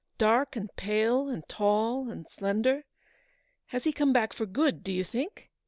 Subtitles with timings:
[0.17, 2.85] dark and pale, and tall and slender.
[3.67, 5.51] Has he come back for good, do you think